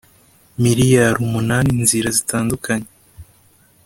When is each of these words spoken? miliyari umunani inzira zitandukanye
miliyari 0.63 1.17
umunani 1.27 1.69
inzira 1.81 2.09
zitandukanye 2.17 2.87